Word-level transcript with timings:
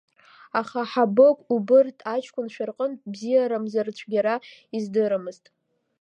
Аха 0.59 0.81
Хабыгә 0.91 1.41
убырҭ 1.55 1.97
аҷкәынцәа 2.13 2.63
рҟынтә 2.69 3.03
бзиарамзар 3.13 3.87
цәгьара 3.97 4.35
издырамызт. 4.77 5.45